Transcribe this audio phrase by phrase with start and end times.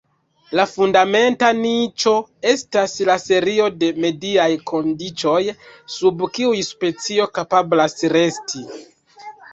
[0.59, 2.13] La fundamenta niĉo
[2.51, 5.39] estas la serio de mediaj kondiĉoj
[5.99, 8.65] sub kiuj specio kapablas resti.